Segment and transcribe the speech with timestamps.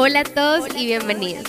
[0.00, 1.42] Hola a todos y bienvenidos.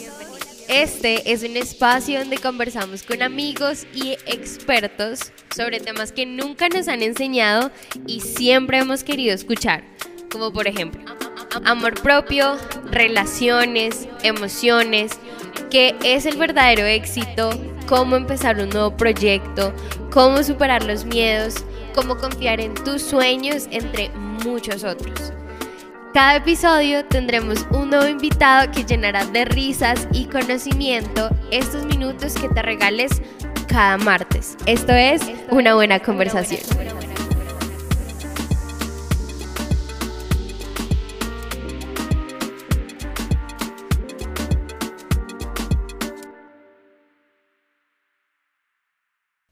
[0.67, 6.87] Este es un espacio donde conversamos con amigos y expertos sobre temas que nunca nos
[6.87, 7.69] han enseñado
[8.07, 9.83] y siempre hemos querido escuchar,
[10.31, 10.99] como por ejemplo
[11.63, 12.57] amor propio,
[12.89, 15.11] relaciones, emociones,
[15.69, 17.51] qué es el verdadero éxito,
[17.87, 19.75] cómo empezar un nuevo proyecto,
[20.11, 21.53] cómo superar los miedos,
[21.93, 24.09] cómo confiar en tus sueños, entre
[24.43, 25.33] muchos otros.
[26.13, 32.49] Cada episodio tendremos un nuevo invitado que llenará de risas y conocimiento estos minutos que
[32.49, 33.21] te regales
[33.67, 34.57] cada martes.
[34.65, 36.61] Esto es una buena conversación.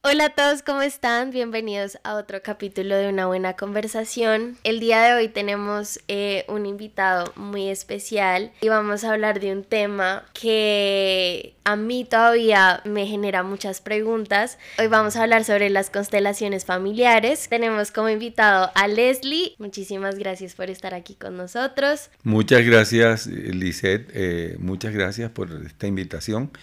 [0.10, 1.32] Hola a todos, ¿cómo están?
[1.32, 4.58] Bienvenidos a otro capítulo de Una Buena Conversación.
[4.64, 9.52] El día de hoy tenemos eh, un invitado muy especial y vamos a hablar de
[9.52, 14.58] un tema que a mí todavía me genera muchas preguntas.
[14.80, 17.50] Hoy vamos a hablar sobre las constelaciones familiares.
[17.50, 19.56] Tenemos como invitado a Leslie.
[19.58, 22.12] Muchísimas gracias por estar aquí con nosotros.
[22.24, 24.10] Muchas gracias, Lisette.
[24.14, 26.54] Eh, muchas gracias por esta invitación.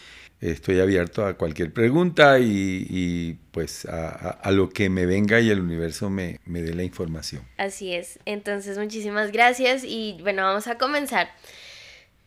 [0.45, 6.11] Estoy abierto a cualquier pregunta y, pues a, lo que me venga y el universo
[6.11, 7.43] me, me dé la información.
[7.57, 8.19] Así es.
[8.27, 11.31] Entonces, muchísimas gracias y bueno, vamos a comenzar.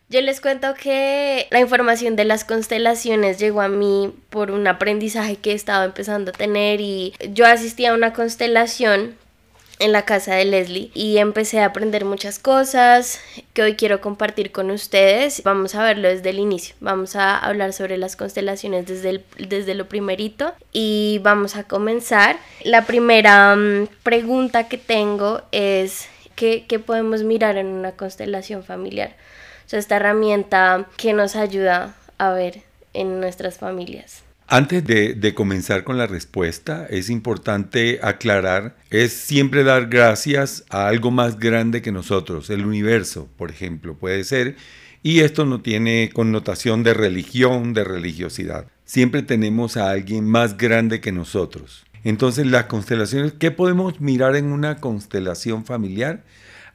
[0.08, 5.36] Yo les cuento que la información de las constelaciones llegó a mí por un aprendizaje
[5.36, 9.16] que he estado empezando a tener y yo asistí a una constelación
[9.78, 13.20] en la casa de Leslie y empecé a aprender muchas cosas
[13.52, 15.42] que hoy quiero compartir con ustedes.
[15.44, 16.74] Vamos a verlo desde el inicio.
[16.80, 22.38] Vamos a hablar sobre las constelaciones desde, desde lo primerito y vamos a comenzar.
[22.64, 29.16] La primera mm, pregunta que tengo es ¿qué, ¿qué podemos mirar en una constelación familiar?
[29.66, 32.62] O sea, esta herramienta que nos ayuda a ver
[32.94, 34.27] en nuestras familias.
[34.50, 41.10] Antes de, comenzar con la respuesta, es importante aclarar, es siempre dar gracias a algo
[41.10, 44.56] más grande que nosotros, el universo, por ejemplo, puede ser,
[45.02, 48.68] y esto no tiene connotación de religión, de religiosidad.
[48.86, 51.84] Siempre tenemos a alguien más grande que nosotros.
[52.02, 56.24] Entonces las constelaciones, ¿qué podemos mirar en una constelación familiar?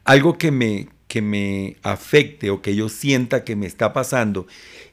[0.04, 4.48] Algo que me, que me afecte o que yo sienta que me está pasando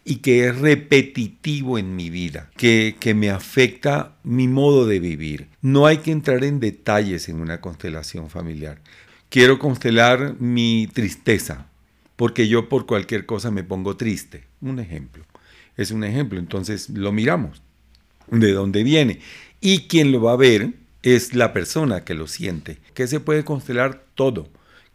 [0.04, 5.48] y que es repetitivo en mi vida, que, que me afecta mi modo de vivir.
[5.62, 8.82] No hay que entrar en detalles en una constelación familiar.
[9.30, 11.68] Quiero constelar mi tristeza,
[12.16, 14.44] porque yo por cualquier cosa me pongo triste.
[14.60, 15.24] Un ejemplo.
[15.78, 17.62] Es un ejemplo, entonces lo miramos.
[18.30, 19.20] ¿De dónde viene?
[19.62, 22.76] Y quien lo va a ver es la persona que lo siente.
[22.92, 24.50] Que se puede constelar todo.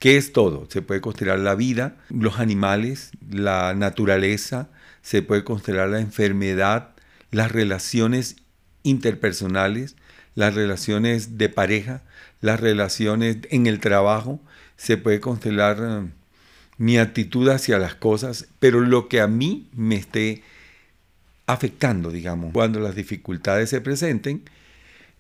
[0.05, 0.67] ¿Qué es todo?
[0.69, 4.69] Se puede constelar la vida, los animales, la naturaleza,
[5.01, 6.91] se puede constelar la enfermedad,
[7.31, 8.35] las relaciones
[8.83, 9.95] interpersonales,
[10.35, 12.03] las relaciones de pareja,
[12.39, 14.39] las relaciones en el trabajo,
[14.77, 16.07] se puede constelar eh,
[16.77, 20.43] mi actitud hacia las cosas, pero lo que a mí me esté
[21.47, 24.43] afectando, digamos, cuando las dificultades se presenten,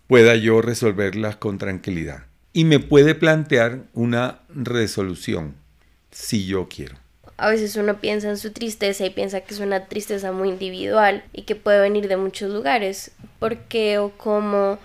[0.05, 2.25] pueda yo resolverlas con tranquilidad.
[2.55, 5.55] Y me puede plantear una resolución,
[6.09, 6.95] si yo quiero
[7.37, 11.23] a veces uno piensa en su tristeza y piensa que es una tristeza muy individual
[11.33, 13.11] y que puede venir de muchos lugares.
[13.39, 14.79] ¿Por qué o cómo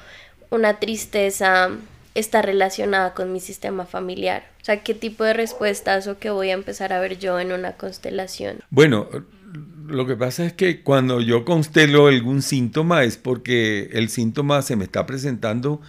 [0.50, 1.70] una tristeza
[2.16, 4.42] está relacionada con mi sistema familiar?
[4.60, 7.52] O sea, ¿qué tipo de respuestas o qué voy a empezar a ver yo en
[7.52, 8.58] una constelación?
[8.70, 9.08] Bueno,
[9.86, 14.74] lo que pasa es que cuando yo constelo algún síntoma es porque el síntoma se
[14.74, 15.80] me está presentando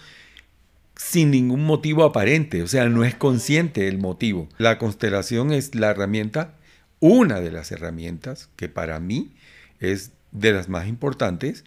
[1.03, 4.47] sin ningún motivo aparente, o sea, no es consciente el motivo.
[4.59, 6.53] La constelación es la herramienta,
[6.99, 9.31] una de las herramientas que para mí
[9.79, 11.65] es de las más importantes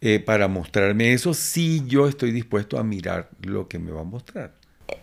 [0.00, 4.04] eh, para mostrarme eso si yo estoy dispuesto a mirar lo que me va a
[4.04, 4.54] mostrar.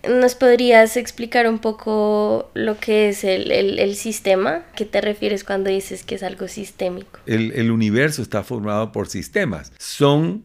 [0.09, 4.63] ¿Nos podrías explicar un poco lo que es el, sistema?
[4.75, 7.19] ¿Qué te refieres cuando dices que es algo sistémico?
[7.27, 9.71] el universo está formado por sistemas.
[9.77, 10.43] Son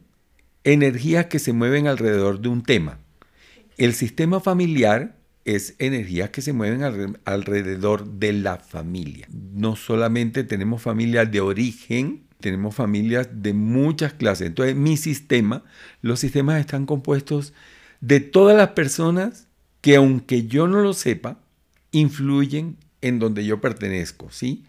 [0.65, 2.99] energías que se mueven alrededor de un tema.
[3.77, 9.27] El sistema familiar es energías que se mueven alrededor de la familia.
[9.31, 14.49] No solamente tenemos familias de origen, tenemos familias de muchas clases.
[14.49, 15.65] Entonces, mi sistema,
[16.01, 17.55] los sistemas están compuestos
[18.01, 19.49] de todas las personas
[19.81, 21.41] que aunque yo no lo sepa,
[21.91, 24.65] influyen en donde yo pertenezco, ¿sí?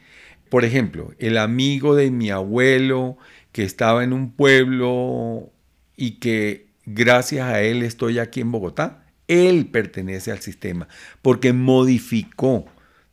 [0.50, 3.18] Por ejemplo, el amigo de mi abuelo
[3.52, 5.52] que estaba en un pueblo
[5.96, 9.06] y que gracias a él estoy aquí en Bogotá.
[9.28, 10.88] Él pertenece al sistema
[11.22, 12.66] porque modificó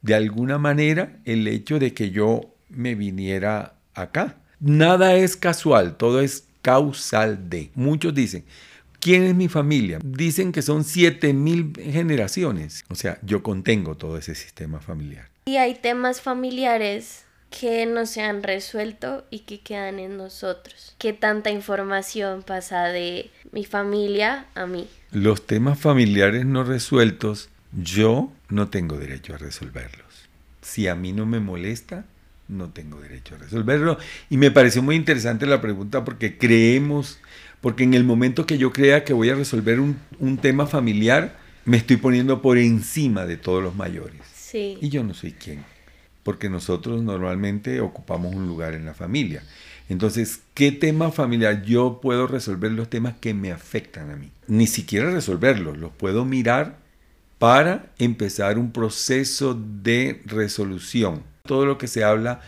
[0.03, 4.37] de alguna manera el hecho de que yo me viniera acá.
[4.59, 7.71] Nada es casual, todo es causal de.
[7.75, 8.45] Muchos dicen,
[8.99, 9.99] ¿quién es mi familia?
[10.05, 12.85] Dicen que son 7000 generaciones.
[12.89, 15.29] O sea, yo contengo todo ese sistema familiar.
[15.47, 20.95] Y hay temas familiares que no se han resuelto y que quedan en nosotros.
[20.99, 24.89] ¿Qué tanta información pasa de mi familia a mí?
[25.11, 30.07] Los temas familiares no resueltos, yo no tengo derecho a resolverlos.
[30.63, 32.05] Si a mí no me molesta,
[32.49, 33.99] no tengo derecho a resolverlo.
[34.29, 37.19] Y me pareció muy interesante la pregunta porque creemos,
[37.61, 41.37] porque en el momento que yo crea que voy a resolver un, un tema familiar,
[41.65, 44.21] me estoy poniendo por encima de todos los mayores.
[44.33, 44.79] Sí.
[44.81, 45.65] Y yo no soy quien
[46.23, 49.43] porque nosotros normalmente ocupamos un lugar en la familia.
[49.89, 54.31] Entonces, ¿qué tema familiar yo puedo resolver los temas que me afectan a mí?
[54.47, 56.77] Ni siquiera resolverlos, los puedo mirar
[57.39, 61.23] para empezar un proceso de resolución.
[61.45, 62.41] Todo lo que se habla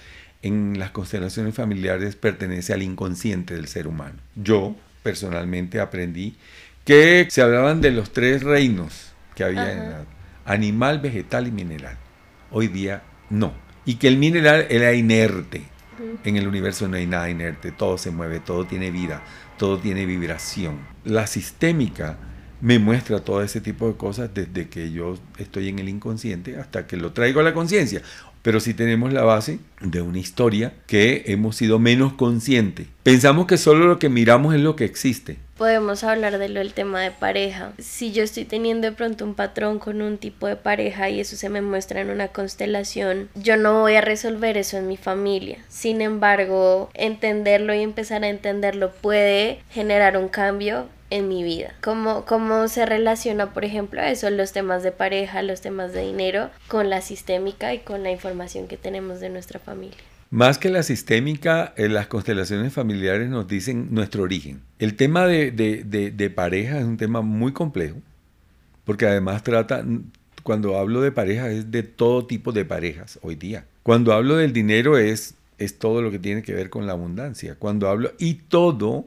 [0.42, 4.16] en las constelaciones familiares pertenece al inconsciente del ser humano.
[4.36, 6.36] Yo personalmente aprendí
[6.84, 10.04] que se hablaban de los tres reinos que había en la,
[10.44, 11.96] animal, vegetal y mineral.
[12.50, 13.52] Hoy día no.
[13.84, 15.62] Y que el mineral era inerte.
[16.24, 19.22] En el universo no hay nada inerte, todo se mueve, todo tiene vida,
[19.58, 20.78] todo tiene vibración.
[21.04, 22.18] La sistémica
[22.60, 26.86] me muestra todo ese tipo de cosas desde que yo estoy en el inconsciente hasta
[26.86, 28.02] que lo traigo a la conciencia.
[28.42, 32.86] Pero si tenemos la base de una historia que hemos sido menos conscientes.
[33.02, 35.38] Pensamos que solo lo que miramos es lo que existe.
[35.56, 37.72] Podemos hablar del tema de pareja.
[37.78, 41.36] Si yo estoy teniendo de pronto un patrón con un tipo de pareja y eso
[41.36, 45.58] se me muestra en una constelación, yo no voy a resolver eso en mi familia.
[45.68, 51.74] Sin embargo, entenderlo y empezar a entenderlo puede generar un cambio en mi vida.
[51.82, 56.48] ¿Cómo, ¿Cómo se relaciona, por ejemplo, eso, los temas de pareja, los temas de dinero,
[56.68, 59.98] con la sistémica y con la información que tenemos de nuestra familia?
[60.30, 64.62] Más que la sistémica, en las constelaciones familiares nos dicen nuestro origen.
[64.78, 67.98] El tema de, de, de, pareja es un tema muy complejo,
[68.86, 69.84] porque además trata,
[70.42, 73.66] cuando hablo de pareja, es de todo tipo de parejas hoy día.
[73.82, 77.56] Cuando hablo del dinero es, es todo lo que tiene que ver con la abundancia.
[77.58, 79.04] Cuando hablo, y todo,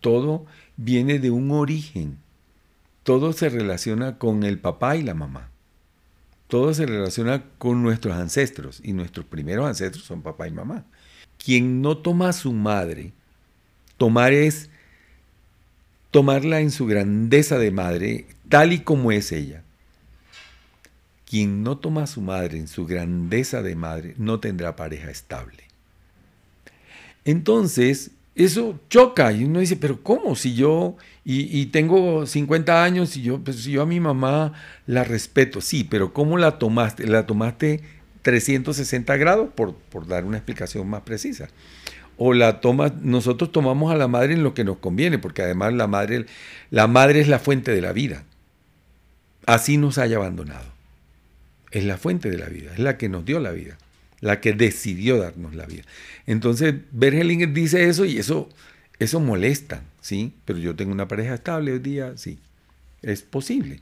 [0.00, 0.44] todo
[0.76, 2.18] viene de un origen.
[3.02, 5.50] Todo se relaciona con el papá y la mamá.
[6.48, 10.84] Todo se relaciona con nuestros ancestros y nuestros primeros ancestros son papá y mamá.
[11.42, 13.12] Quien no toma a su madre,
[13.96, 14.70] tomar es
[16.10, 19.62] tomarla en su grandeza de madre, tal y como es ella.
[21.28, 25.64] Quien no toma a su madre en su grandeza de madre no tendrá pareja estable.
[27.24, 30.36] Entonces, eso choca y uno dice, pero ¿cómo?
[30.36, 34.52] Si yo, y, tengo 50 años y yo, pues yo a mi mamá
[34.86, 37.06] la respeto, sí, pero ¿cómo la tomaste?
[37.06, 37.80] ¿La tomaste
[38.20, 39.48] 360 grados?
[39.54, 41.48] Por, por dar una explicación más precisa.
[42.18, 45.72] O la toma, nosotros tomamos a la madre en lo que nos conviene, porque además
[45.72, 46.26] la madre,
[46.70, 48.24] la madre es la fuente de la vida.
[49.46, 50.66] Así nos haya abandonado.
[51.70, 53.78] Es la fuente de la vida, es la que nos dio la vida
[54.20, 55.82] la que decidió darnos la vida.
[56.26, 58.48] Entonces, Bergelinger dice eso y eso,
[58.98, 60.32] eso molesta, ¿sí?
[60.44, 62.38] Pero yo tengo una pareja estable hoy día, sí,
[63.02, 63.80] es posible.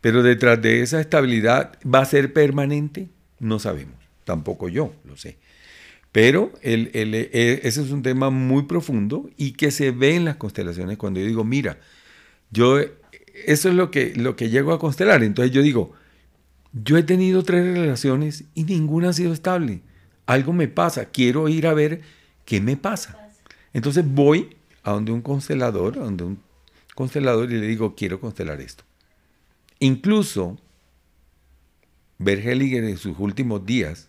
[0.00, 3.08] Pero detrás de esa estabilidad, ¿va a ser permanente?
[3.38, 5.36] No sabemos, tampoco yo lo sé.
[6.12, 10.36] Pero el, e, ese es un tema muy profundo y que se ve en las
[10.36, 11.78] constelaciones cuando yo digo, mira,
[12.50, 15.22] yo, eso es lo que, lo que llego a constelar.
[15.22, 15.92] Entonces yo digo,
[16.84, 19.80] yo he tenido tres relaciones y ninguna ha sido estable.
[20.26, 22.02] Algo me pasa, quiero ir a ver
[22.44, 23.30] qué me pasa.
[23.72, 26.38] Entonces voy a donde un constelador, a donde un
[26.94, 28.84] constelador y le digo, quiero constelar esto.
[29.78, 30.58] Incluso
[32.18, 34.08] Bergeliger en sus últimos días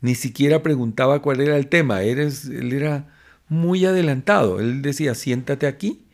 [0.00, 3.08] ni siquiera preguntaba cuál era el tema, Eres, él era
[3.48, 4.60] muy adelantado.
[4.60, 6.04] Él decía, siéntate aquí.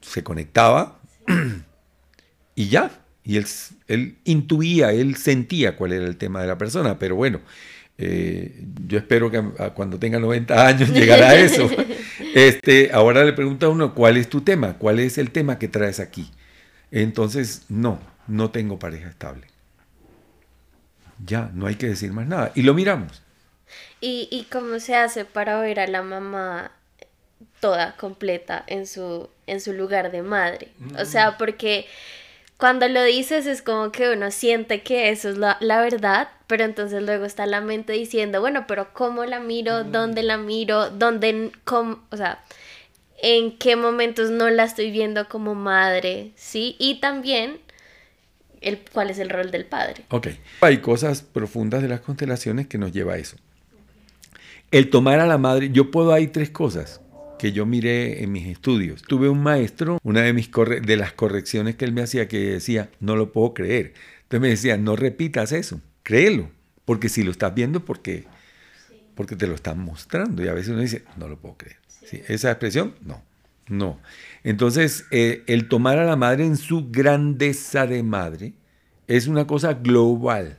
[0.00, 1.00] Se conectaba
[2.54, 3.46] y ya, y él,
[3.88, 7.40] él intuía, él sentía cuál era el tema de la persona, pero bueno,
[7.96, 9.42] eh, yo espero que
[9.74, 11.68] cuando tenga 90 años llegará a eso.
[12.34, 14.76] Este, ahora le pregunta a uno, ¿cuál es tu tema?
[14.78, 16.32] ¿Cuál es el tema que traes aquí?
[16.90, 19.46] Entonces, no, no tengo pareja estable.
[21.24, 22.50] Ya, no hay que decir más nada.
[22.56, 23.22] Y lo miramos.
[24.00, 26.72] ¿Y, y cómo se hace para ver a la mamá
[27.60, 30.72] toda completa en su, en su lugar de madre?
[30.98, 31.86] O sea, porque
[32.56, 37.02] cuando lo dices es como que uno siente que eso es la, verdad, pero entonces
[37.02, 39.84] luego está la mente diciendo, bueno, pero ¿cómo la miro?
[39.84, 40.90] ¿Dónde la miro?
[40.90, 42.44] ¿Dónde, cómo, o sea,
[43.22, 46.32] en qué momentos no la estoy viendo como madre?
[46.36, 46.76] ¿Sí?
[46.78, 47.58] Y también
[48.60, 50.04] el, cuál es el rol del padre.
[50.10, 50.28] Ok,
[50.60, 53.36] hay cosas profundas de las constelaciones que nos lleva a eso.
[54.70, 57.00] El tomar a la madre, yo puedo, hay tres cosas
[57.38, 59.02] que yo miré en mis estudios.
[59.02, 62.90] Tuve un maestro, una de, mis de las correcciones que él me hacía, que decía,
[63.00, 63.94] no lo puedo creer.
[64.22, 66.50] Entonces me decía, no repitas eso, créelo,
[66.84, 68.24] porque si lo estás viendo, porque,
[69.14, 70.42] porque te lo están mostrando.
[70.42, 71.76] Y a veces uno dice, no lo puedo creer.
[72.28, 73.22] Esa expresión, no,
[73.68, 73.98] no.
[74.42, 78.52] Entonces, eh, el tomar a la madre en su grandeza de madre
[79.06, 80.58] es una cosa global,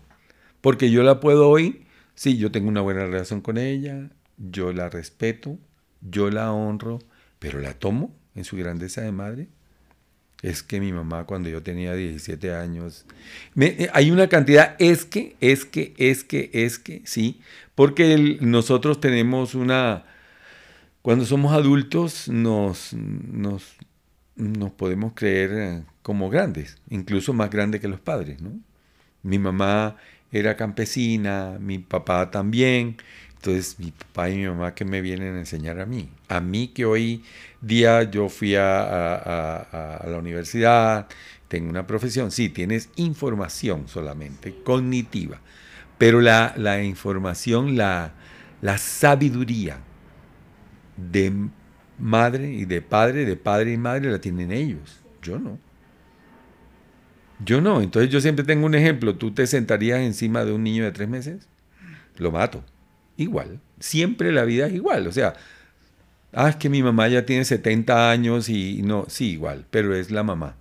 [0.61, 4.89] porque yo la puedo hoy, sí, yo tengo una buena relación con ella, yo la
[4.89, 5.57] respeto,
[6.09, 6.99] yo la honro,
[7.39, 9.47] pero la tomo en su grandeza de madre.
[10.41, 13.05] Es que mi mamá cuando yo tenía 17 años,
[13.59, 17.41] eh, hay una cantidad, es que, es que, es que, es que, sí,
[17.73, 20.05] porque nosotros tenemos una,
[21.01, 23.75] cuando somos adultos nos, nos,
[24.35, 28.41] nos podemos creer eh, como grandes, incluso más grandes que los padres.
[28.41, 28.51] ¿no?
[29.23, 29.95] Mi mamá
[30.31, 32.97] era campesina, mi papá también.
[33.45, 36.09] Entonces mi papá y mi mamá que me vienen a enseñar a mí.
[36.29, 37.23] A mí que hoy
[37.61, 41.07] día yo fui a, la universidad,
[41.47, 42.31] tengo una profesión.
[42.31, 45.41] Sí, tienes información solamente, cognitiva.
[45.99, 48.13] Pero la, la información, la,
[48.63, 49.77] la sabiduría,
[50.97, 51.31] de
[51.99, 55.03] madre y de padre, de padre y madre la tienen ellos.
[55.21, 55.59] Yo no.
[57.45, 57.81] Yo no.
[57.81, 59.15] Entonces yo siempre tengo un ejemplo.
[59.15, 61.47] ¿Tú te sentarías encima de un niño de tres meses?
[62.17, 62.63] Lo mato.
[63.17, 63.59] Igual.
[63.79, 65.07] Siempre la vida es igual.
[65.07, 65.33] O sea,
[66.33, 70.11] ah, es que mi mamá ya tiene 70 años y no, sí, igual, pero es
[70.11, 70.55] la mamá.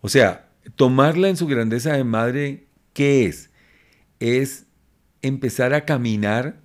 [0.00, 3.50] O sea, tomarla en su grandeza de madre, ¿qué es?
[4.20, 4.66] Es
[5.22, 6.56] empezar a caminar,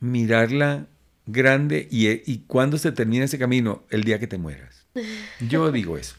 [0.00, 0.86] mirarla
[1.26, 4.86] grande y, y cuando se termina ese camino, el día que te mueras.
[5.48, 6.16] Yo digo eso.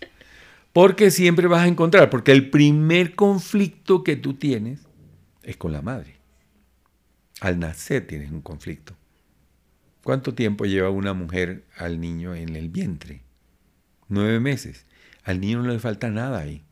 [0.74, 4.80] Porque siempre vas a encontrar, porque el primer conflicto que tú tienes
[5.44, 6.21] es con la madre.
[7.42, 8.96] Al nacer tienes un conflicto.
[10.04, 13.24] ¿Cuánto tiempo lleva una mujer al niño en el vientre?
[14.08, 14.86] Nueve meses.
[15.24, 16.64] Al niño no le falta nada ahí.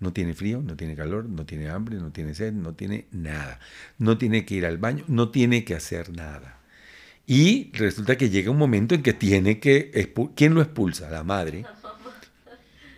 [0.00, 3.60] No tiene frío, no tiene calor, no tiene hambre, no tiene sed, no tiene nada.
[3.98, 6.60] No tiene que ir al baño, no tiene que hacer nada.
[7.26, 10.14] Y resulta que llega un momento en que tiene que...
[10.34, 11.10] ¿Quién lo expulsa?
[11.10, 11.66] La madre.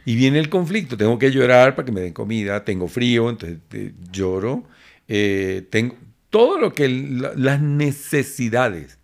[0.04, 0.96] Y viene el conflicto.
[0.96, 2.64] Tengo que llorar para que me den comida.
[2.64, 4.68] Tengo frío, entonces eh, lloro.
[5.08, 5.96] Eh, tengo
[6.38, 6.88] todo lo que...
[6.88, 9.00] las necesidades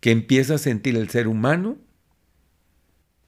[0.00, 1.76] que empieza a sentir el ser humano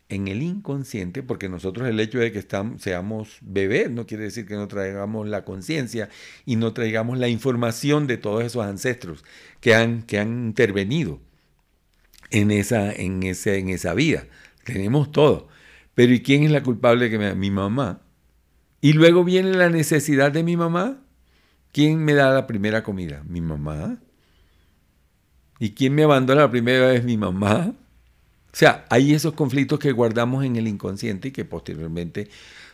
[0.09, 2.43] en el inconsciente, porque nosotros el hecho de que
[2.79, 6.09] seamos bebés no quiere decir que no traigamos la conciencia
[6.47, 9.23] y no traigamos la información de todos esos ancestros
[9.61, 11.21] que han, que han intervenido
[12.31, 14.25] en esa, en, ese, en esa vida.
[14.65, 15.49] Tenemos todo.
[15.95, 18.01] Pero ¿y quién es la culpable que me Mi mamá.
[18.81, 21.03] Y luego viene la necesidad de mi mamá.
[21.73, 23.23] ¿Quién me da la primera comida?
[23.27, 23.99] Mi mamá.
[25.59, 27.05] ¿Y quién me abandona la primera vez?
[27.05, 27.75] Mi mamá.
[28.53, 32.29] O sea, hay esos conflictos que guardamos en el inconsciente y que posteriormente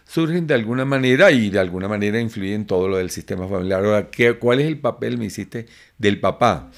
[0.07, 3.85] surgen de alguna manera y de alguna manera influyen en todo lo del sistema familiar.
[3.85, 5.67] Ahora, ¿cuál es el papel, me hiciste,
[5.99, 6.71] del papá?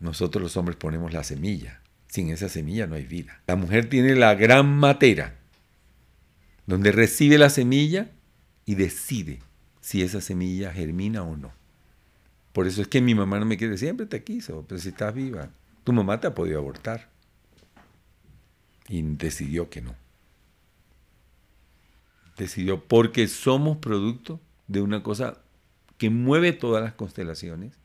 [0.00, 1.80] Nosotros los hombres ponemos la semilla.
[2.08, 3.40] Sin esa semilla no hay vida.
[3.46, 5.36] La mujer tiene la gran matera,
[6.66, 8.10] donde recibe la semilla
[8.64, 9.40] y decide
[9.86, 11.52] si esa semilla germina o no.
[12.52, 15.14] Por eso es que mi mamá no me quiere, siempre te quiso, pero si estás
[15.14, 15.50] viva,
[15.84, 17.08] tu mamá te ha podido abortar
[18.88, 19.94] y decidió que no.
[22.36, 25.38] Decidió porque somos producto de una cosa
[25.98, 27.78] que mueve todas las constelaciones,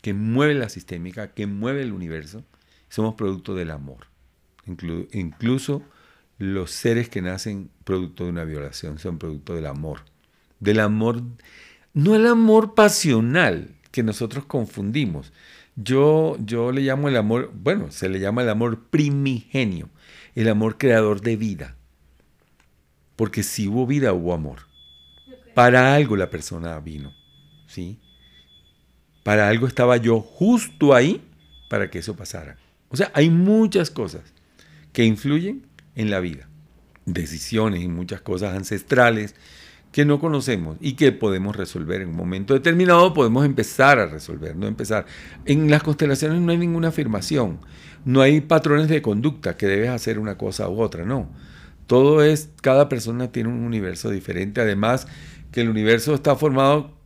[0.00, 2.42] que mueve la sistémica, que mueve el universo.
[2.88, 4.06] Somos producto del amor.
[4.64, 5.82] incluso
[6.38, 10.00] los seres que nacen producto de una violación son producto del amor.
[10.60, 11.22] Del amor,
[11.94, 15.32] no el amor pasional que nosotros confundimos.
[15.76, 19.88] Yo, yo le llamo el amor, bueno, se le llama el amor primigenio
[20.40, 21.76] el amor creador de vida.
[23.16, 24.60] Porque si hubo vida, hubo amor.
[25.52, 27.12] Para algo la persona vino,
[27.66, 27.98] ¿sí?
[29.24, 31.22] Para algo estaba yo justo ahí
[31.68, 32.56] para que eso pasara.
[32.88, 34.32] O sea, hay muchas cosas
[34.92, 36.48] que influyen en la vida.
[37.04, 39.34] Decisiones y muchas cosas ancestrales
[39.98, 44.54] que no conocemos y que podemos resolver en un momento determinado, podemos empezar a resolver,
[44.54, 45.06] no empezar.
[45.44, 47.58] En las constelaciones no hay ninguna afirmación,
[48.04, 51.28] no hay patrones de conducta que debes hacer una cosa u otra, no.
[51.88, 55.08] Todo es, cada persona tiene un universo diferente, además
[55.50, 56.96] que el universo está formado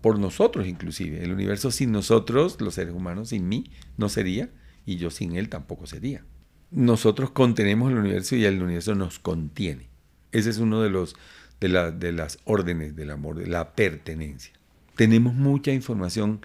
[0.00, 1.24] por nosotros inclusive.
[1.24, 4.50] El universo sin nosotros, los seres humanos, sin mí, no sería,
[4.86, 6.24] y yo sin él tampoco sería.
[6.70, 9.88] Nosotros contenemos el universo y el universo nos contiene.
[10.30, 11.16] Ese es uno de los
[11.60, 14.52] de, la, de las órdenes del amor, de la pertenencia.
[14.96, 16.44] Tenemos mucha información.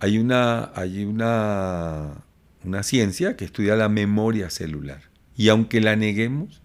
[0.00, 2.24] Hay una, hay una,
[2.64, 5.02] una ciencia que estudia la memoria celular.
[5.36, 6.62] Y aunque la neguemos,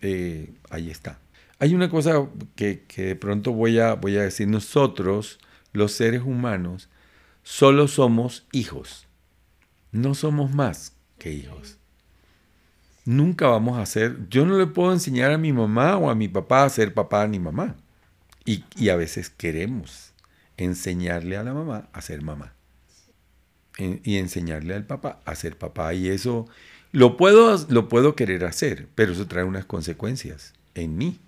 [0.00, 1.18] eh, ahí está.
[1.58, 5.38] Hay una cosa que, de pronto voy a, voy a decir, nosotros,
[5.72, 6.88] los seres humanos,
[7.42, 9.06] solo somos hijos.
[9.92, 11.78] No somos más que hijos.
[13.04, 16.28] Nunca vamos a ser, yo no le puedo enseñar a mi mamá o a mi
[16.28, 17.76] papá a ser papá ni mamá.
[18.46, 20.12] Y, y a veces queremos
[20.56, 22.52] enseñarle a la mamá a ser mamá.
[23.76, 25.92] y enseñarle al papá a ser papá.
[25.94, 26.46] Y eso
[26.92, 31.18] lo puedo, lo puedo querer hacer, pero eso trae unas consecuencias en mí.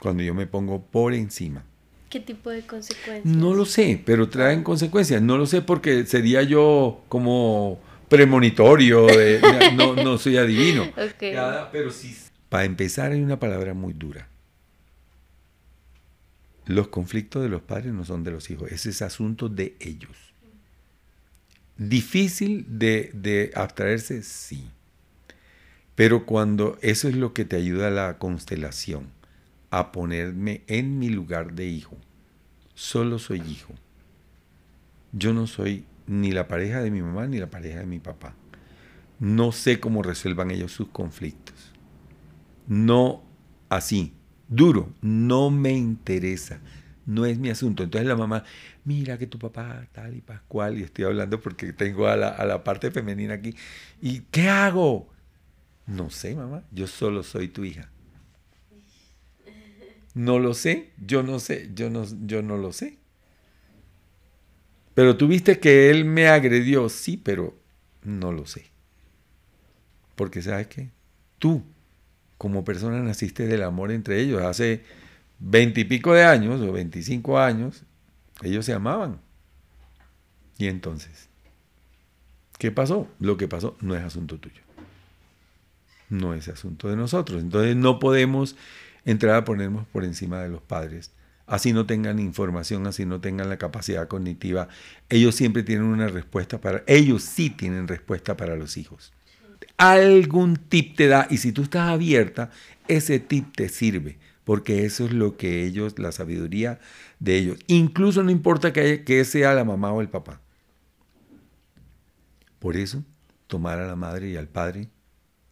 [0.00, 1.64] Cuando yo me pongo por encima.
[2.10, 3.24] ¿Qué tipo de consecuencias?
[3.24, 5.22] No lo sé, pero traen consecuencias.
[5.22, 9.06] No lo sé porque sería yo como premonitorio,
[9.74, 10.90] no, soy adivino.
[11.72, 12.16] pero sí.
[12.48, 14.28] Para empezar hay una palabra muy dura.
[16.66, 20.16] Los conflictos de los padres no son de los hijos, ese es asunto de ellos.
[21.76, 24.68] Difícil de, de abstraerse, sí.
[25.94, 29.08] Pero cuando eso es lo que te ayuda a la constelación,
[29.70, 31.96] a ponerme en mi lugar de hijo.
[32.74, 33.74] Solo soy hijo.
[35.12, 38.34] Yo no soy ni la pareja de mi mamá ni la pareja de mi papá.
[39.18, 41.72] No sé cómo resuelvan ellos sus conflictos.
[42.66, 43.22] No
[43.68, 44.14] así,
[44.48, 46.60] duro, no me interesa
[47.06, 47.82] no es mi asunto.
[47.82, 48.44] Entonces la mamá,
[48.84, 52.90] mira que tu papá tal y pascual, y estoy hablando porque tengo a la, parte
[52.90, 53.54] femenina aquí,
[54.02, 55.08] ¿y qué hago?
[55.86, 57.90] No sé, mamá, yo solo soy tu hija.
[60.14, 62.98] No lo sé, yo no sé, yo no, yo no lo sé.
[64.96, 67.54] Pero tú viste que él me agredió, sí, pero
[68.02, 68.64] no lo sé.
[70.14, 70.88] Porque sabes qué,
[71.38, 71.62] tú
[72.38, 74.40] como persona naciste del amor entre ellos.
[74.40, 74.84] Hace
[75.38, 77.82] veintipico de años o veinticinco años,
[78.40, 79.20] ellos se amaban.
[80.56, 81.28] Y entonces,
[82.56, 83.06] ¿qué pasó?
[83.20, 84.62] Lo que pasó no es asunto tuyo.
[86.08, 87.42] No es asunto de nosotros.
[87.42, 88.56] Entonces no podemos
[89.04, 91.12] entrar a ponernos por encima de los padres.
[91.46, 94.68] Así no tengan información, así no tengan la capacidad cognitiva.
[95.08, 96.82] Ellos siempre tienen una respuesta para...
[96.86, 99.12] Ellos sí tienen respuesta para los hijos.
[99.76, 102.50] Algún tip te da y si tú estás abierta,
[102.88, 106.78] ese tip te sirve porque eso es lo que ellos, la sabiduría
[107.18, 107.58] de ellos.
[107.66, 110.40] Incluso no importa que, que sea la mamá o el papá.
[112.60, 113.02] Por eso,
[113.48, 114.88] tomar a la madre y al padre,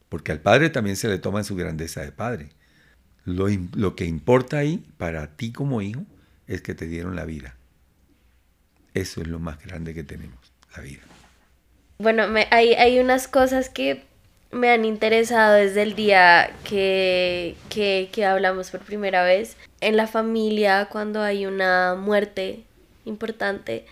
[0.09, 2.51] porque al padre también se le toma en su grandeza de padre.
[3.25, 6.03] Lo, lo que importa ahí, para ti como hijo,
[6.47, 7.57] es que te dieron la vida.
[8.93, 10.39] Eso es lo más grande que tenemos,
[10.77, 11.01] la vida.
[11.99, 14.05] Bueno, hay, hay unas cosas que
[14.51, 19.57] me han interesado desde el día que, que, hablamos por primera vez.
[19.81, 22.63] En la familia, cuando hay una muerte
[23.05, 23.85] importante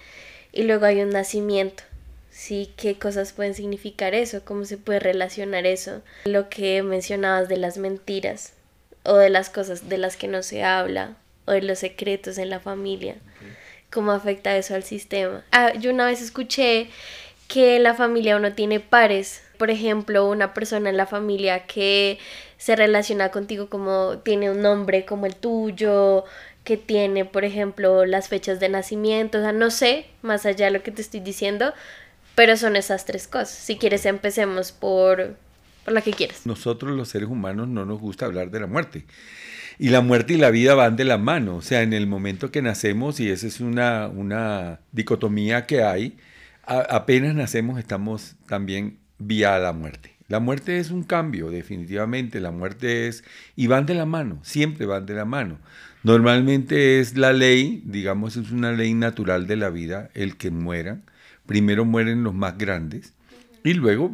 [0.52, 1.82] y luego hay un nacimiento.
[2.30, 6.02] Sí, qué cosas pueden significar eso, cómo se puede relacionar eso.
[6.24, 8.54] Lo que mencionabas de las mentiras
[9.04, 12.50] o de las cosas de las que no se habla o de los secretos en
[12.50, 13.16] la familia.
[13.90, 15.44] ¿Cómo afecta eso al sistema?
[15.52, 16.88] Ah, yo una vez escuché
[17.48, 22.18] que en la familia uno tiene pares por ejemplo, una persona en la familia que
[22.58, 26.24] se relaciona contigo como tiene un nombre como el tuyo,
[26.64, 30.72] que tiene, por ejemplo, las fechas de nacimiento, o sea, no sé, más allá de
[30.72, 31.74] lo que te estoy diciendo,
[32.34, 33.50] pero son esas tres cosas.
[33.50, 35.36] Si quieres, empecemos por,
[35.84, 36.46] por la que quieras.
[36.46, 39.04] Nosotros los seres humanos no nos gusta hablar de la muerte.
[39.78, 42.50] Y la muerte y la vida van de la mano, o sea, en el momento
[42.50, 46.16] que nacemos, y esa es una, una dicotomía que hay,
[46.64, 50.12] apenas nacemos estamos también vía la muerte.
[50.28, 52.40] La muerte es un cambio, definitivamente.
[52.40, 53.24] La muerte es,
[53.56, 55.58] y van de la mano, siempre van de la mano.
[56.04, 61.04] Normalmente es la ley, digamos, es una ley natural de la vida, el que mueran.
[61.46, 63.14] Primero mueren los más grandes
[63.64, 64.10] y luego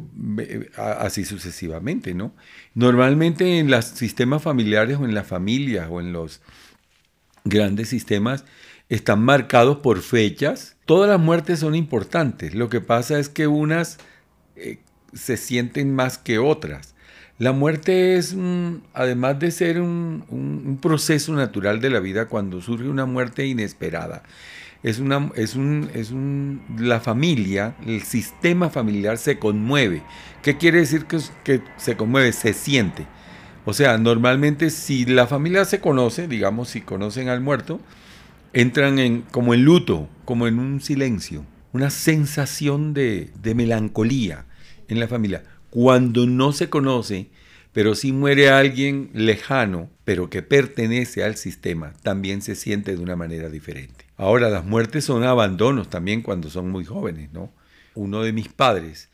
[0.76, 2.34] así sucesivamente, ¿no?
[2.74, 6.40] Normalmente en los sistemas familiares o en las familias o en los
[7.44, 8.44] grandes sistemas
[8.88, 10.76] están marcados por fechas.
[10.84, 12.54] Todas las muertes son importantes.
[12.54, 13.98] Lo que pasa es que unas
[14.56, 14.78] eh,
[15.12, 16.94] se sienten más que otras.
[17.38, 18.34] La muerte es,
[18.94, 24.24] además de ser un, proceso natural de la vida, cuando surge una muerte inesperada,
[24.82, 30.02] es una, es un, es un, la familia, el sistema familiar se conmueve.
[30.42, 32.32] ¿Qué quiere decir que, que se conmueve?
[32.32, 33.06] Se siente.
[33.64, 37.80] O sea, normalmente si la familia se conoce, digamos, si conocen al muerto,
[38.52, 44.46] entran en, como en luto, como en un silencio, una sensación de, de melancolía
[44.88, 45.44] en la familia.
[45.70, 47.30] Cuando no se conoce,
[47.72, 53.14] Pero si muere alguien lejano, pero que pertenece al sistema, también se siente de una
[53.16, 54.07] manera diferente.
[54.18, 57.52] Ahora, las muertes son abandonos también cuando son muy jóvenes, ¿no?
[57.94, 59.10] Uno de mis padres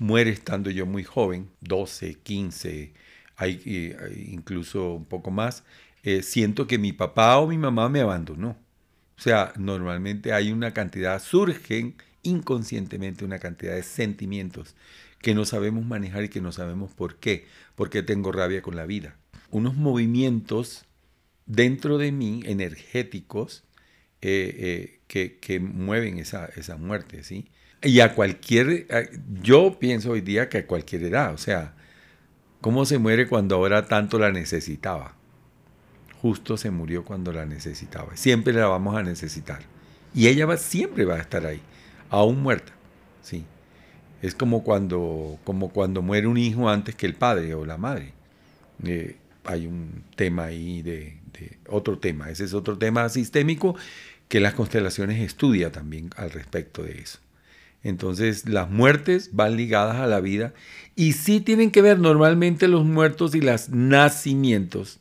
[0.00, 2.92] muere estando yo muy joven, 12, 15,
[3.36, 3.94] hay,
[4.32, 5.62] incluso un poco más.
[6.02, 8.56] Eh, siento que mi papá o mi mamá me abandonó.
[9.16, 11.94] O sea, normalmente hay una cantidad, surgen
[12.24, 14.74] inconscientemente una cantidad de sentimientos
[15.20, 18.86] que no sabemos manejar y que no sabemos por qué, porque tengo rabia con la
[18.86, 19.16] vida.
[19.50, 20.84] Unos movimientos
[21.46, 23.62] dentro de mí, energéticos,
[24.22, 27.46] eh, eh, que, mueven esa, esa muerte, ¿sí?
[27.82, 28.86] Y a cualquier,
[29.40, 31.74] yo pienso hoy día que a cualquier edad, o sea,
[32.60, 35.18] ¿cómo se muere cuando ahora tanto la necesitaba?
[36.20, 38.16] justo se murió cuando la necesitaba.
[38.16, 39.60] Siempre la vamos a necesitar.
[40.14, 41.60] Y ella va, siempre va a estar ahí,
[42.10, 42.72] aún muerta.
[43.22, 43.44] Sí.
[44.22, 48.12] Es como cuando, como cuando muere un hijo antes que el padre o la madre.
[48.84, 51.18] Eh, hay un tema ahí de,
[51.68, 52.30] otro tema.
[52.30, 53.76] Ese es otro tema sistémico
[54.28, 57.18] que las constelaciones estudia también al respecto de eso.
[57.82, 60.52] Entonces las muertes van ligadas a la vida
[60.96, 64.98] y sí tienen que ver normalmente los muertos y los nacimientos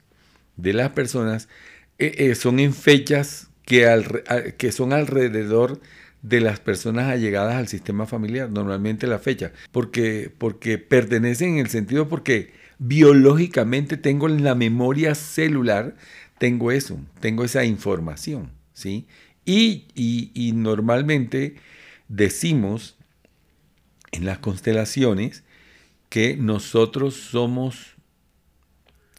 [0.56, 1.50] de las personas
[1.98, 5.82] eh, eh, son en fechas que, que son alrededor
[6.22, 11.70] de las personas allegadas al sistema familiar, normalmente la fecha, porque, porque pertenecen en el
[11.70, 15.96] sentido porque biológicamente tengo en la memoria celular,
[16.40, 19.08] tengo eso, tengo esa información, ¿sí?
[19.46, 21.56] Y, y normalmente
[22.10, 22.98] decimos
[24.12, 25.44] en las constelaciones
[26.10, 27.98] que nosotros somos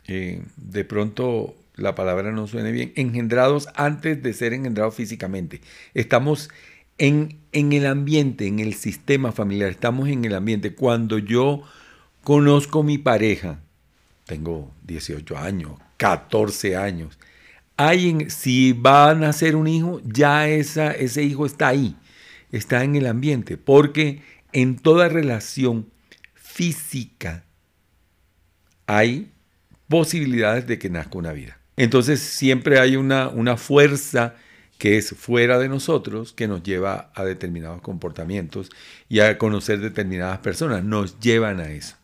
[0.08, 5.60] eh, de pronto la palabra no suene bien, engendrados antes de ser engendrados físicamente.
[5.94, 6.50] Estamos
[6.96, 10.74] en, en el ambiente, en el sistema familiar, estamos en el ambiente.
[10.74, 11.62] Cuando yo
[12.24, 13.60] conozco mi pareja,
[14.24, 17.18] tengo 18 años, 14 años,
[17.76, 21.96] hay en, si va a nacer un hijo, ya esa, ese hijo está ahí,
[22.50, 25.90] está en el ambiente, porque en toda relación
[26.34, 27.44] física
[28.86, 29.30] hay
[29.86, 31.58] posibilidades de que nazca una vida.
[31.76, 34.34] Entonces siempre hay una, una fuerza
[34.78, 38.70] que es fuera de nosotros, que nos lleva a determinados comportamientos
[39.08, 40.84] y a conocer determinadas personas.
[40.84, 41.96] Nos llevan a eso.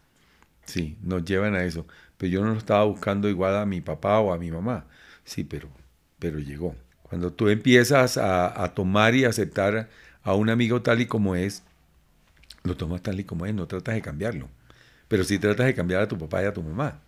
[0.67, 1.87] Sí, nos llevan a eso.
[2.27, 4.87] Yo no lo estaba buscando igual a mi papá o a mi mamá.
[5.25, 5.69] Sí, pero,
[6.19, 6.75] pero llegó.
[7.03, 9.89] Cuando tú empiezas a, tomar y aceptar
[10.23, 11.63] a un amigo tal y como es,
[12.63, 14.49] lo tomas tal y como es, no tratas de cambiarlo.
[15.09, 17.01] Pero sí tratas de cambiar a tu papá y a tu mamá.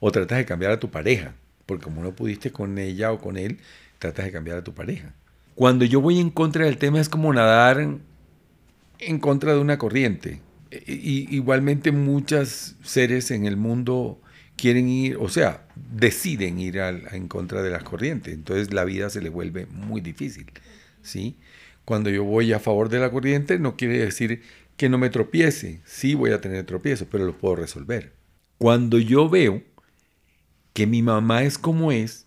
[0.00, 1.34] O tratas de cambiar a tu pareja,
[1.66, 3.58] porque como no pudiste con ella o con él,
[3.98, 5.14] tratas de cambiar a tu pareja.
[5.54, 7.78] Cuando yo voy en contra del tema es como nadar
[8.98, 10.40] en contra de una corriente.
[10.86, 14.18] Y, igualmente muchos seres en el mundo
[14.64, 18.32] quieren ir, o sea, deciden ir en contra de las corrientes.
[18.32, 20.46] Entonces la vida se le vuelve muy difícil.
[21.02, 21.36] ¿sí?
[21.84, 24.40] Cuando yo voy a favor de la corriente no quiere decir
[24.78, 25.82] que no me tropiece.
[25.84, 28.14] Sí voy a tener tropiezos, pero los puedo resolver.
[28.56, 29.62] Cuando yo veo
[30.72, 32.26] que mi mamá es como es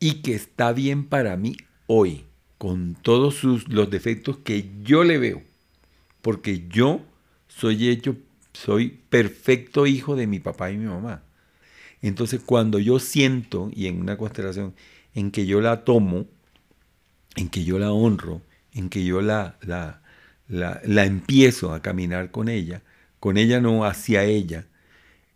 [0.00, 2.24] y que está bien para mí hoy,
[2.56, 5.42] con todos sus, los defectos que yo le veo,
[6.22, 7.02] porque yo
[7.48, 8.16] soy hecho,
[8.54, 11.22] soy perfecto hijo de mi papá y mi mamá.
[12.08, 14.74] Entonces cuando yo siento, y en una constelación,
[15.14, 16.26] en que yo la tomo,
[17.34, 18.42] en que yo la honro,
[18.74, 20.02] en que yo la, la,
[20.46, 22.82] la, la empiezo a caminar con ella,
[23.20, 24.66] con ella no hacia ella,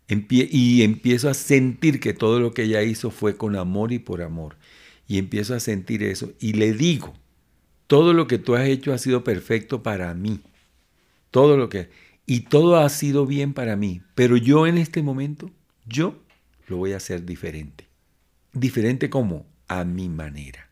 [0.07, 4.21] y empiezo a sentir que todo lo que ella hizo fue con amor y por
[4.21, 4.55] amor.
[5.07, 6.33] Y empiezo a sentir eso.
[6.39, 7.15] Y le digo,
[7.87, 10.39] todo lo que tú has hecho ha sido perfecto para mí.
[11.31, 11.89] Todo lo que...
[12.27, 14.01] Y todo ha sido bien para mí.
[14.13, 15.49] Pero yo en este momento,
[15.87, 16.15] yo
[16.69, 17.87] lo voy a hacer diferente.
[18.53, 20.69] Diferente como a mi manera.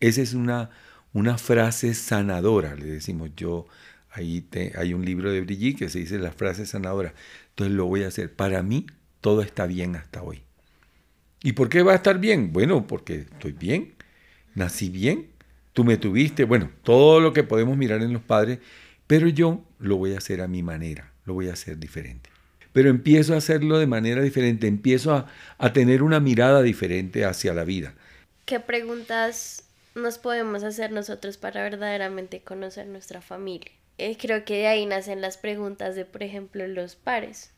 [0.00, 0.70] Esa es una,
[1.12, 3.66] una frase sanadora, le decimos yo.
[4.10, 7.12] Ahí hay un libro de Brigitte que se dice las frases sanadoras.
[7.50, 8.34] Entonces lo voy a hacer.
[8.34, 8.86] Para mí
[9.20, 10.42] todo está bien hasta hoy.
[11.42, 12.52] ¿Y por qué va a estar bien?
[12.52, 13.94] Bueno, porque estoy bien,
[14.54, 15.28] nací bien,
[15.72, 18.58] tú me tuviste, bueno, todo lo que podemos mirar en los padres,
[19.06, 22.30] pero yo lo voy a hacer a mi manera, lo voy a hacer diferente.
[22.76, 27.54] Pero empiezo a hacerlo de manera diferente, empiezo a, a tener una mirada diferente hacia
[27.54, 27.94] la vida.
[28.44, 33.72] ¿Qué preguntas nos podemos hacer nosotros para verdaderamente conocer nuestra familia?
[33.96, 37.50] Eh, creo que de ahí nacen las preguntas de, por ejemplo, los pares.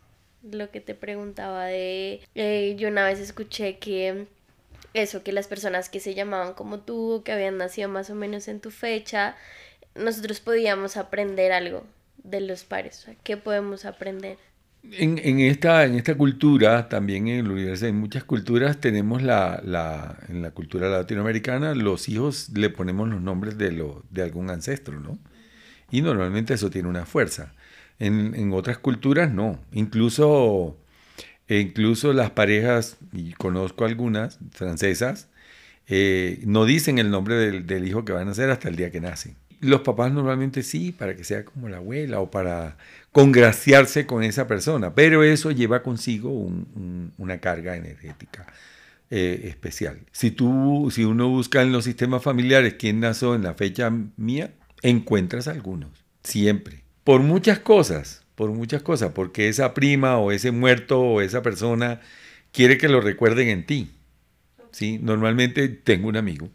[0.48, 4.28] Lo que te preguntaba de, eh, yo una vez escuché que
[4.94, 8.46] eso, que las personas que se llamaban como tú, que habían nacido más o menos
[8.46, 9.34] en tu fecha,
[9.96, 11.82] nosotros podíamos aprender algo
[12.18, 13.04] de los pares.
[13.24, 14.38] ¿Qué podemos aprender?
[14.92, 19.60] En, esta, en esta cultura, también en el universo, en muchas culturas tenemos la,
[20.28, 24.98] en la cultura latinoamericana, los hijos le ponemos los nombres de, lo, de algún ancestro,
[25.00, 25.18] ¿no?
[25.90, 27.52] Y normalmente eso tiene una fuerza.
[27.98, 29.60] En, otras culturas no.
[29.72, 30.78] Incluso,
[31.48, 35.28] incluso las parejas, y conozco algunas francesas,
[35.88, 38.90] eh, no dicen el nombre del, del hijo que van a ser hasta el día
[38.90, 39.36] que nacen.
[39.60, 42.76] Los papás normalmente sí, para que sea como la abuela o para
[43.12, 46.30] congraciarse con esa persona, pero eso lleva consigo
[47.18, 48.46] una carga energética
[49.10, 50.00] eh, especial.
[50.12, 54.52] Si, tú, si uno busca en los sistemas familiares quién nació en la fecha mía,
[54.82, 55.90] encuentras algunos,
[56.22, 56.82] siempre.
[57.04, 62.00] Por muchas cosas, por muchas cosas, porque esa prima o ese muerto o esa persona
[62.52, 63.90] quiere que lo recuerden en ti.
[64.70, 64.98] ¿sí?
[65.02, 66.50] Normalmente tengo un amigo,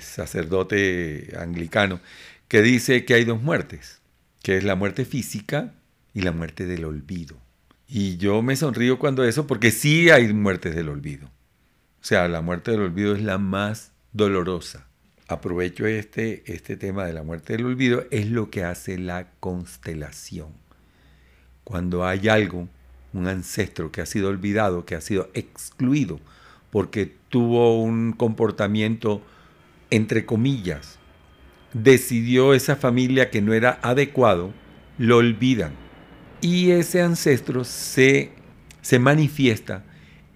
[0.00, 2.00] sacerdote anglicano,
[2.48, 4.00] que dice que hay dos muertes
[4.44, 5.72] que es la muerte física
[6.12, 7.38] y la muerte del olvido.
[7.88, 11.28] Y yo me sonrío cuando eso, porque sí hay muertes del olvido.
[11.28, 14.86] O sea, la muerte del olvido es la más dolorosa.
[15.28, 20.48] Aprovecho este, este tema de la muerte del olvido, es lo que hace la constelación.
[21.64, 22.68] Cuando hay algo,
[23.14, 26.20] un ancestro que ha sido olvidado, que ha sido excluido,
[26.70, 29.22] porque tuvo un comportamiento,
[29.94, 30.98] entre comillas,
[31.72, 34.52] decidió esa familia que no era adecuado,
[34.98, 35.72] lo olvidan.
[36.40, 38.30] Y ese ancestro se,
[38.82, 39.84] se manifiesta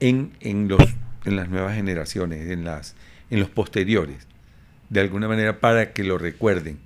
[0.01, 0.81] en, en, los,
[1.25, 2.95] en las nuevas generaciones, en, las,
[3.31, 4.27] en los posteriores,
[4.91, 6.79] de alguna manera para que lo recuerden.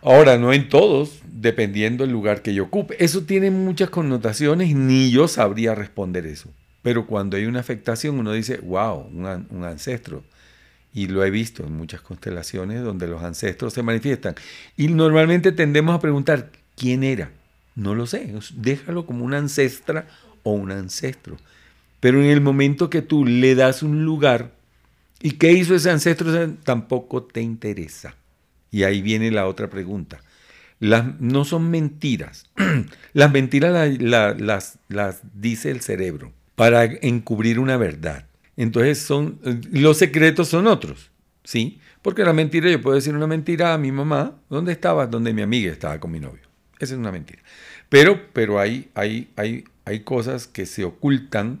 [0.00, 3.02] Ahora, no en todos, dependiendo del lugar que yo ocupe.
[3.04, 6.50] Eso tiene muchas connotaciones, ni yo sabría responder eso.
[6.82, 10.22] Pero cuando hay una afectación, uno dice, wow, un, un ancestro
[10.92, 14.34] y lo he visto en muchas constelaciones donde los ancestros se manifiestan.
[14.76, 17.30] Y normalmente tendemos a preguntar, ¿quién era?
[17.74, 20.06] No lo sé, déjalo como una ancestra
[20.42, 21.36] o un ancestro.
[22.00, 24.52] Pero en el momento que tú le das un lugar,
[25.20, 26.50] ¿y qué hizo ese ancestro?
[26.64, 28.14] Tampoco te interesa.
[28.70, 30.20] Y ahí viene la otra pregunta.
[30.80, 32.46] Las, no son mentiras.
[33.12, 38.27] las mentiras las, las dice el cerebro para encubrir una verdad.
[38.58, 39.38] Entonces son,
[39.70, 41.12] los secretos son otros,
[41.44, 41.78] ¿sí?
[42.02, 45.06] Porque la mentira, yo puedo decir una mentira a mi mamá, ¿dónde estaba?
[45.06, 46.42] Donde mi amiga estaba con mi novio.
[46.80, 47.40] Esa es una mentira.
[47.88, 51.60] Pero, pero hay, hay, hay, hay cosas que se ocultan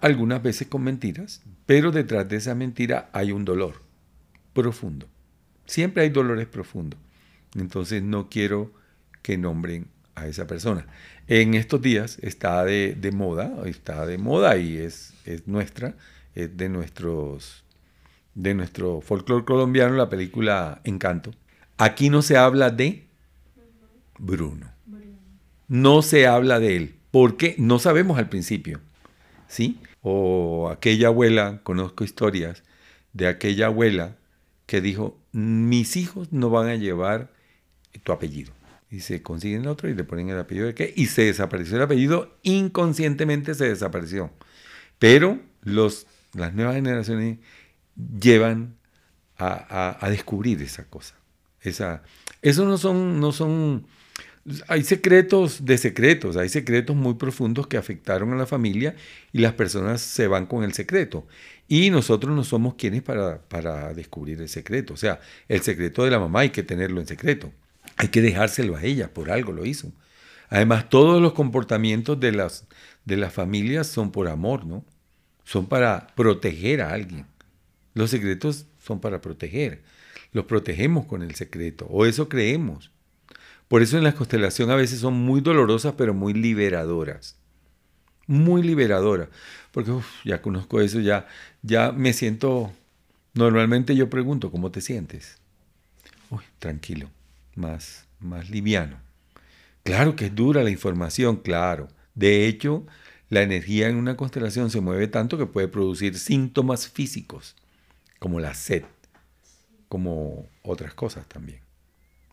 [0.00, 3.82] algunas veces con mentiras, pero detrás de esa mentira hay un dolor
[4.52, 5.08] profundo.
[5.64, 7.00] Siempre hay dolores profundos.
[7.56, 8.72] Entonces no quiero
[9.22, 10.86] que nombren a esa persona.
[11.26, 15.96] En estos días está de, de moda, está de moda y es, es nuestra,
[16.36, 17.64] eh, de nuestros
[18.34, 21.32] de nuestro folclore colombiano, la película Encanto.
[21.78, 23.06] Aquí no se habla de
[24.18, 24.70] Bruno.
[25.68, 28.80] No se habla de él, porque no sabemos al principio.
[29.48, 29.80] ¿Sí?
[30.02, 32.62] O aquella abuela, conozco historias
[33.14, 34.16] de aquella abuela
[34.66, 37.32] que dijo, mis hijos no van a llevar
[38.02, 38.52] tu apellido.
[38.90, 40.92] Y se consiguen otro y le ponen el apellido de qué.
[40.94, 44.30] Y se desapareció el apellido, inconscientemente se desapareció.
[44.98, 47.38] Pero los las nuevas generaciones
[47.96, 48.76] llevan
[49.38, 51.14] a, descubrir esa cosa.
[51.60, 52.02] Esa,
[52.42, 53.86] eso no son, no son,
[54.68, 58.94] hay secretos de secretos, hay secretos muy profundos que afectaron a la familia
[59.32, 61.26] y las personas se van con el secreto.
[61.68, 64.94] Y nosotros no somos quienes para, para descubrir el secreto.
[64.94, 67.52] O sea, el secreto de la mamá hay que tenerlo en secreto.
[67.96, 69.90] Hay que dejárselo a ella, por algo lo hizo.
[70.48, 72.66] Además, todos los comportamientos de las,
[73.04, 74.84] de las familias son por amor, ¿no?
[75.46, 77.24] Son para proteger a alguien.
[77.94, 79.82] Los secretos son para proteger.
[80.32, 82.90] Los protegemos con el secreto, o eso creemos.
[83.68, 87.36] Por eso en la constelación a veces son muy dolorosas, pero muy liberadoras.
[88.26, 89.28] Muy liberadoras.
[89.70, 89.92] Porque
[90.24, 91.26] ya conozco eso, ya,
[91.62, 92.72] ya me siento...
[93.32, 95.38] Normalmente yo pregunto, ¿cómo te sientes?
[96.30, 97.10] Uy, tranquilo,
[97.54, 98.98] más, más liviano.
[99.84, 101.88] Claro que es dura la información, claro.
[102.14, 102.86] De hecho,
[103.28, 107.56] la energía en una constelación se mueve tanto que puede producir síntomas físicos,
[108.18, 108.84] como la sed,
[109.88, 111.60] como otras cosas también.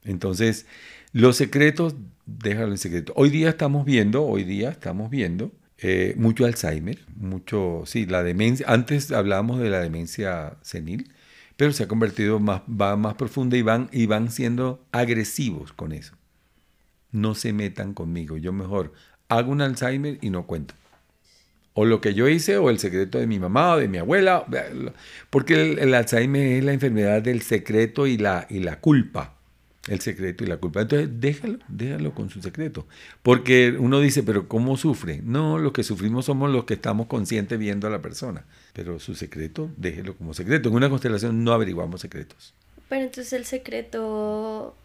[0.03, 0.65] Entonces,
[1.11, 3.13] los secretos, déjalo en secreto.
[3.15, 8.65] Hoy día estamos viendo, hoy día estamos viendo eh, mucho Alzheimer, mucho, sí, la demencia.
[8.69, 11.11] Antes hablábamos de la demencia senil,
[11.57, 15.91] pero se ha convertido más, va más profunda y van, y van siendo agresivos con
[15.91, 16.15] eso.
[17.11, 18.93] No se metan conmigo, yo mejor
[19.29, 20.75] hago un Alzheimer y no cuento
[21.73, 24.45] o lo que yo hice, o el secreto de mi mamá o de mi abuela,
[25.29, 29.35] porque el, Alzheimer es la enfermedad del secreto y la, y la culpa.
[29.87, 30.81] el secreto y la culpa.
[30.81, 32.87] Entonces déjalo, déjalo con su secreto.
[33.21, 35.21] Porque uno dice, pero ¿cómo sufre?
[35.23, 38.45] No, los que sufrimos somos los que estamos conscientes viendo a la persona.
[38.73, 40.69] Pero su secreto, déjelo como secreto.
[40.69, 42.53] En una constelación no averiguamos secretos.
[42.87, 44.75] Pero entonces el secreto,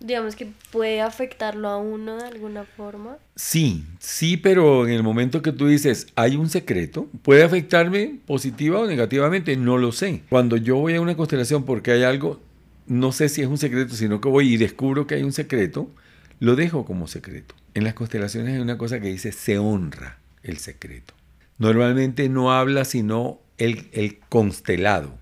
[0.00, 3.18] digamos que puede afectarlo a uno de alguna forma.
[3.34, 8.80] Sí, sí, pero en el momento que tú dices, hay un secreto, puede afectarme positiva
[8.80, 10.22] o negativamente, no lo sé.
[10.28, 12.40] Cuando yo voy a una constelación porque hay algo,
[12.86, 15.90] no sé si es un secreto, sino que voy y descubro que hay un secreto,
[16.38, 17.54] lo dejo como secreto.
[17.74, 21.14] En las constelaciones hay una cosa que dice, se honra el secreto.
[21.58, 25.18] Normalmente no habla sino el, el constelado,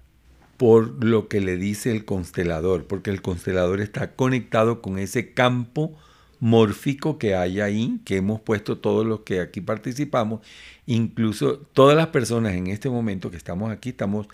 [0.56, 5.96] por lo que le dice el constelador, porque el constelador está conectado con ese campo
[6.40, 10.40] mórfico que hay ahí, que hemos puesto todos los que aquí participamos,
[10.86, 14.26] incluso todas las personas en este momento que estamos aquí, estamos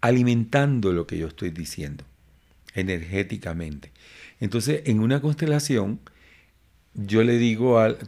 [0.00, 2.04] alimentando lo que yo estoy diciendo
[2.74, 3.92] energéticamente.
[4.40, 6.00] Entonces, en una constelación,
[6.92, 7.98] yo le digo al,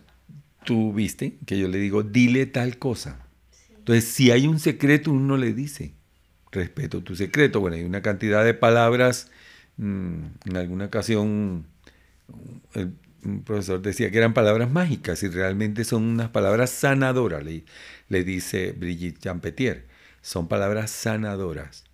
[0.65, 3.27] tú viste, que yo le digo, dile tal cosa.
[3.79, 5.95] Entonces, si hay un secreto, uno le dice,
[6.53, 7.61] respeto tu secreto.
[7.61, 9.31] Bueno, hay una cantidad de palabras,
[9.77, 11.67] mm, en alguna ocasión
[12.75, 12.93] el
[13.45, 19.21] profesor decía que eran palabras mágicas y realmente son unas palabras sanadoras, le, dice Brigitte
[19.21, 19.87] Champetier.
[20.23, 21.85] Son palabras sanadoras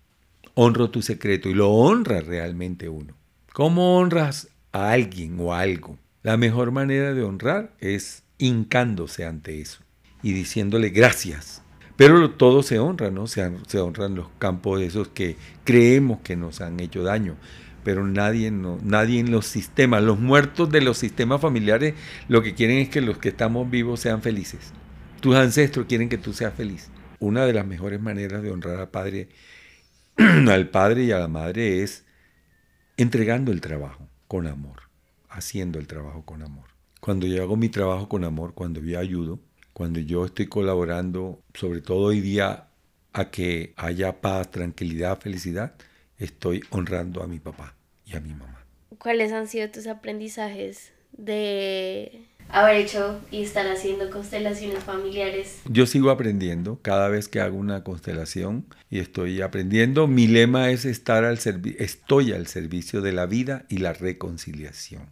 [0.55, 3.15] honro tu secreto y lo honra realmente uno.
[3.53, 5.97] ¿Cómo honras a alguien o algo?
[6.21, 9.79] La mejor manera de honrar es hincándose ante eso
[10.21, 11.62] y diciéndole gracias.
[11.95, 13.27] Pero todo se honra, ¿no?
[13.27, 13.43] Se,
[13.79, 17.35] honran los campos de esos que creemos que nos han hecho daño.
[17.83, 21.95] Pero nadie, nadie en los sistemas, los muertos de los sistemas familiares,
[22.29, 24.71] lo que quieren es que los que estamos vivos sean felices.
[25.19, 26.89] Tus ancestros quieren que tú seas feliz.
[27.19, 29.29] Una de las mejores maneras de honrar al Padre
[30.47, 32.05] al padre y a la madre es
[32.97, 34.83] entregando el trabajo con amor,
[35.27, 36.67] haciendo el trabajo con amor.
[36.99, 39.39] Cuando yo hago mi trabajo con amor, cuando yo ayudo,
[39.73, 42.67] cuando yo estoy colaborando, sobre todo hoy día,
[43.11, 45.73] a que haya paz, tranquilidad, felicidad,
[46.17, 48.65] estoy honrando a mi papá y a mi mamá.
[48.97, 55.61] ¿Cuáles han sido tus aprendizajes de haber hecho y estar haciendo constelaciones familiares.
[55.69, 60.07] Yo sigo aprendiendo cada vez que hago una constelación y estoy aprendiendo.
[60.07, 61.39] Mi lema es estar al
[61.79, 65.07] estoy al servicio de la vida y la reconciliación.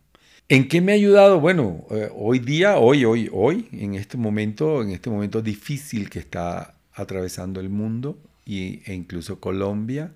[0.51, 1.39] ¿En qué me ha ayudado?
[1.39, 6.19] Bueno, eh, hoy día, hoy, hoy, hoy, en este momento, en este momento difícil que
[6.19, 10.11] está atravesando el mundo y, e incluso Colombia,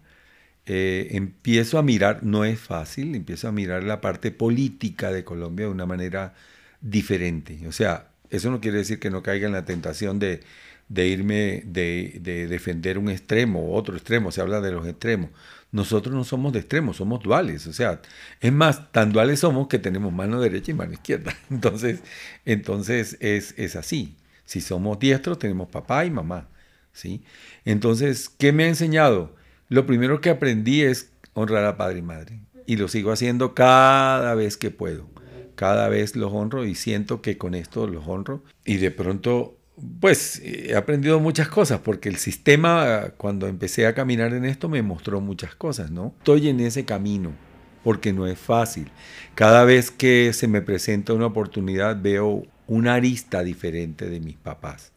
[0.65, 5.67] eh, empiezo a mirar, no es fácil, empiezo a mirar la parte política de Colombia
[5.67, 6.34] de una manera
[6.82, 7.65] diferente.
[7.65, 10.41] O sea, eso no quiere decir que no caiga en la tentación de,
[10.89, 12.19] irme, de,
[12.50, 15.32] defender un extremo o otro extremo, se habla de los extremos.
[15.71, 17.67] Nosotros no somos de extremos, somos duales.
[17.67, 18.02] O sea,
[18.39, 21.36] es más, tan duales somos que tenemos mano derecha y mano izquierda.
[21.50, 22.02] Entonces,
[22.45, 24.15] entonces es, es así.
[24.45, 26.48] Si somos diestros, tenemos papá y mamá.
[26.95, 27.24] ¿sí?
[27.65, 29.36] Entonces, ¿qué me ha enseñado?
[29.69, 32.39] Lo primero que aprendí es honrar a padre y madre.
[32.65, 35.08] Y lo sigo haciendo cada vez que puedo.
[35.56, 38.43] Cada vez los honro y siento que con esto los honro.
[38.65, 39.54] Y de pronto,
[39.99, 44.81] pues he aprendido muchas cosas porque el sistema, cuando empecé a caminar en esto, me
[44.81, 46.13] mostró muchas cosas, ¿no?
[46.19, 47.31] Estoy en ese camino
[47.83, 48.89] porque no es fácil.
[49.35, 54.91] Cada vez que se me presenta una oportunidad veo una arista diferente de mis papás.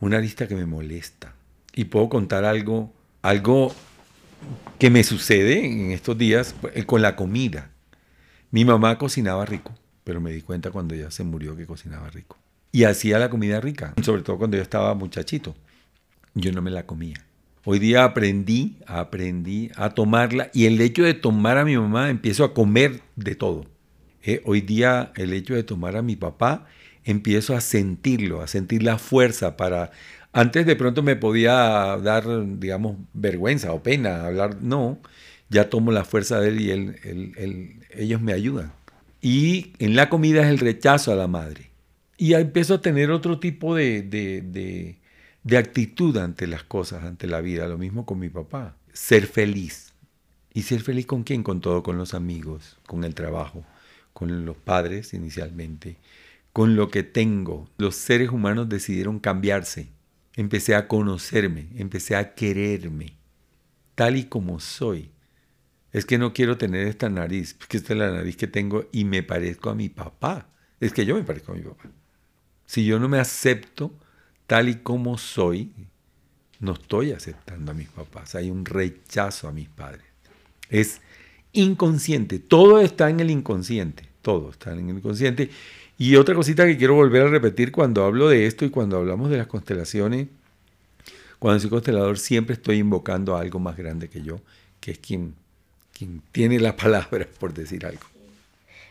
[0.00, 1.34] Una arista que me molesta.
[1.74, 3.74] Y puedo contar algo, algo
[4.78, 7.70] que me sucede en estos días pues, con la comida.
[8.50, 9.74] Mi mamá cocinaba rico
[10.08, 12.38] pero me di cuenta cuando ella se murió que cocinaba rico.
[12.70, 15.54] Y hacía la comida rica, sobre todo cuando yo estaba muchachito.
[16.34, 17.24] Yo no me la comía.
[17.64, 22.44] Hoy día aprendí, aprendí a tomarla y el hecho de tomar a mi mamá empiezo
[22.44, 23.66] a comer de todo.
[24.22, 26.66] Eh, hoy día el hecho de tomar a mi papá
[27.04, 29.90] empiezo a sentirlo, a sentir la fuerza para...
[30.32, 32.24] Antes de pronto me podía dar,
[32.58, 34.98] digamos, vergüenza o pena hablar, no,
[35.48, 38.72] ya tomo la fuerza de él y ellos me ayudan.
[39.20, 41.67] Y en la comida es el rechazo a la madre.
[42.18, 47.66] Y empiezo a tener otro tipo de, de, actitud ante las cosas, ante la vida.
[47.66, 48.76] Lo mismo con mi papá.
[48.92, 49.94] Ser feliz.
[50.52, 51.42] ¿Y ser feliz con quién?
[51.42, 53.64] Con todo, con los amigos, con el trabajo,
[54.12, 55.96] con los padres inicialmente,
[56.52, 57.70] con lo que tengo.
[57.78, 59.88] Los seres humanos decidieron cambiarse.
[60.34, 63.16] Empecé a conocerme, empecé a quererme,
[63.94, 65.10] tal y como soy
[65.92, 69.04] es que no quiero tener esta nariz, porque esta es la nariz que tengo y
[69.04, 70.48] me parezco a mi papá.
[70.80, 71.90] Es que yo me parezco a mi papá.
[72.68, 73.90] Si yo no me acepto
[74.46, 75.72] tal y como soy,
[76.60, 78.34] no estoy aceptando a mis papás.
[78.34, 80.04] Hay un rechazo a mis padres.
[80.68, 81.00] Es
[81.54, 82.38] inconsciente.
[82.38, 84.06] Todo está en el inconsciente.
[84.20, 85.48] Todo está en el inconsciente.
[85.96, 89.30] Y otra cosita que quiero volver a repetir cuando hablo de esto y cuando hablamos
[89.30, 90.28] de las constelaciones,
[91.38, 94.42] cuando soy constelador siempre estoy invocando a algo más grande que yo,
[94.78, 95.34] que es quien,
[95.96, 98.17] quien tiene la palabra, por decir algo.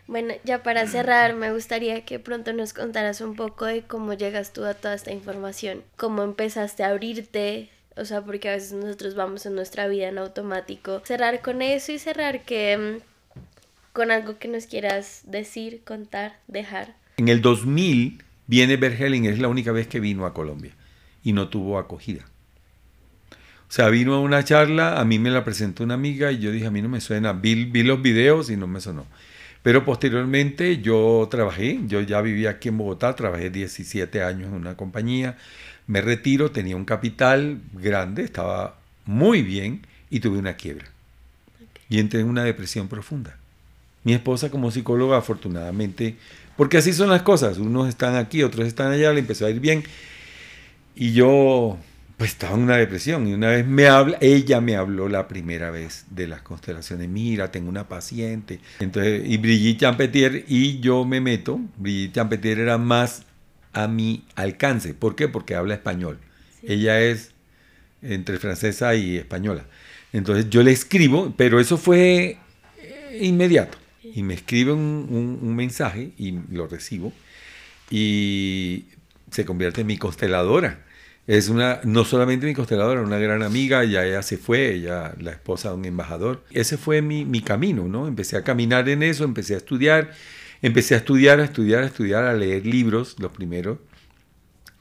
[0.08, 4.53] Bueno, ya para cerrar, me gustaría que pronto nos contaras un poco de cómo llegas
[4.53, 9.16] tú a toda esta información, cómo empezaste a abrirte, o sea, porque a veces nosotros
[9.16, 11.01] vamos en nuestra vida en automático.
[11.03, 13.41] Cerrar con eso y cerrar que mm,
[13.91, 16.95] con algo que nos quieras decir, contar, dejar.
[17.18, 20.72] En el 2000 viene Bergelin, es la única vez que vino a Colombia
[21.22, 22.26] y no tuvo acogida.
[23.68, 26.53] O sea, vino a una charla, a mí me la presentó una amiga y yo
[26.53, 29.05] dije, a mí no me suena, vi los videos y no me sonó.
[29.68, 34.78] Pero posteriormente yo trabajé, yo ya vivía aquí en Bogotá, trabajé 17 años en una
[34.78, 35.36] compañía,
[35.88, 40.86] me retiro, tenía un capital grande, estaba muy bien y tuve una quiebra.
[41.89, 43.36] Y entré en una depresión profunda.
[44.05, 46.15] Mi esposa como psicóloga, afortunadamente,
[46.55, 49.59] porque así son las cosas, unos están aquí, otros están allá, le empezó a ir
[49.59, 49.84] bien.
[50.95, 51.78] Y yo
[52.18, 55.70] pues estaba en una depresión y una vez me habla, ella me habló la primera
[55.70, 58.59] vez de las constelaciones, mira, tengo una paciente.
[58.80, 63.24] Entonces, y Brigitte Champetier y yo me meto, Brigitte Champetier era más
[63.72, 64.95] a mi alcance.
[64.95, 65.28] ¿Por qué?
[65.28, 66.18] Porque habla español.
[66.63, 67.34] Ella es
[68.01, 69.65] entre francesa y española.
[70.11, 72.39] Entonces yo le escribo, pero eso fue
[72.80, 73.78] eh, inmediato.
[74.01, 77.13] Y me escribe un, un mensaje y lo recibo
[77.91, 78.86] y
[79.30, 80.87] se convierte en mi consteladora
[81.28, 85.32] es una, no solamente mi consteladora, una gran amiga, ya ella se fue, ella la
[85.32, 86.44] esposa de un embajador.
[86.52, 88.08] Ese fue mi, mi camino, ¿no?
[88.08, 90.12] Empecé a caminar en eso, empecé a estudiar,
[90.62, 93.80] empecé a estudiar, a estudiar, a estudiar, a leer libros, los primeros.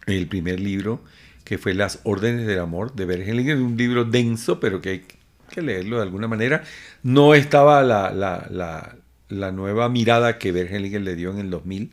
[0.06, 1.02] El primer libro,
[1.42, 5.04] que fue Las órdenes del amor, de Bergelingen, un libro denso, pero que hay
[5.50, 6.62] que leerlo de alguna manera.
[7.02, 8.96] No estaba la, la, la,
[9.28, 11.90] la nueva mirada que Bergelingen le dio en el 2000,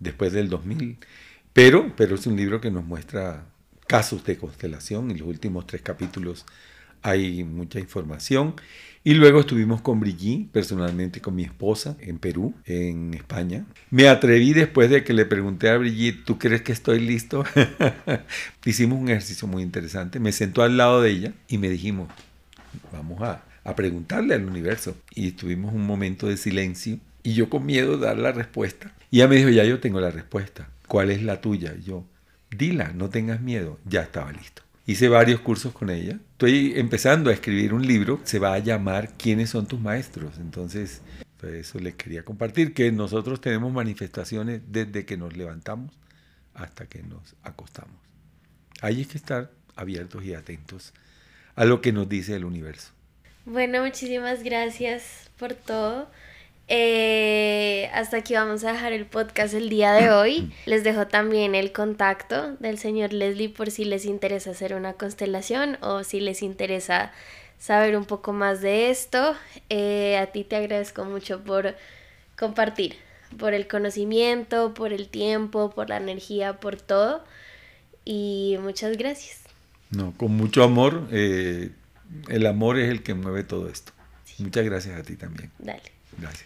[0.00, 0.98] después del 2000,
[1.54, 3.46] pero, pero es un libro que nos muestra
[3.86, 5.10] casos de constelación.
[5.10, 6.44] En los últimos tres capítulos
[7.02, 8.54] hay mucha información.
[9.04, 13.64] Y luego estuvimos con Brigitte, personalmente con mi esposa, en Perú, en España.
[13.88, 17.44] Me atreví después de que le pregunté a Brigitte, ¿tú crees que estoy listo?
[18.64, 20.18] Hicimos un ejercicio muy interesante.
[20.18, 22.08] Me sentó al lado de ella y me dijimos,
[22.92, 24.96] vamos a, a preguntarle al universo.
[25.14, 28.92] Y tuvimos un momento de silencio y yo con miedo de dar la respuesta.
[29.12, 30.68] Y ella me dijo, ya yo tengo la respuesta.
[30.88, 31.76] ¿Cuál es la tuya?
[31.78, 32.04] Y yo,
[32.56, 34.62] dila, no tengas miedo, ya estaba listo.
[34.86, 36.18] Hice varios cursos con ella.
[36.32, 40.38] Estoy empezando a escribir un libro, se va a llamar ¿Quiénes son tus maestros?
[40.38, 41.02] Entonces,
[41.40, 45.92] pues, eso les quería compartir, que nosotros tenemos manifestaciones desde que nos levantamos
[46.54, 47.96] hasta que nos acostamos.
[48.80, 50.92] Hay que estar abiertos y atentos
[51.54, 52.92] a lo que nos dice el universo.
[53.44, 56.10] Bueno, muchísimas gracias por todo.
[56.68, 60.52] Eh, hasta aquí vamos a dejar el podcast el día de hoy.
[60.66, 65.78] Les dejo también el contacto del señor Leslie por si les interesa hacer una constelación
[65.80, 67.12] o si les interesa
[67.58, 69.34] saber un poco más de esto.
[69.70, 71.76] Eh, a ti te agradezco mucho por
[72.36, 72.96] compartir,
[73.38, 77.24] por el conocimiento, por el tiempo, por la energía, por todo.
[78.04, 79.40] Y muchas gracias.
[79.90, 81.08] No, con mucho amor.
[81.12, 81.70] Eh,
[82.28, 83.92] el amor es el que mueve todo esto.
[84.38, 85.50] Muchas gracias a ti también.
[85.58, 85.82] Dale.
[86.18, 86.45] Gracias.